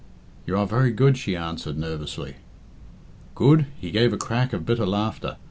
"You 0.47 0.57
are 0.57 0.65
very 0.65 0.89
good," 0.89 1.15
she 1.15 1.35
answered 1.35 1.77
nervously. 1.77 2.37
"Good?" 3.35 3.67
He 3.79 3.91
gave 3.91 4.13
a 4.13 4.17
crack 4.17 4.51
of 4.51 4.65
bitter 4.65 4.87
laughter. 4.87 5.37